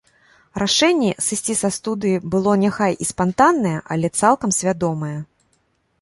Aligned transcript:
Рашэнне 0.61 1.11
сысці 1.25 1.55
са 1.59 1.69
студыі 1.77 2.23
было 2.35 2.55
няхай 2.63 2.93
і 3.05 3.11
спантаннае, 3.11 3.77
але 3.97 4.07
цалкам 4.23 4.59
свядомае. 4.61 5.15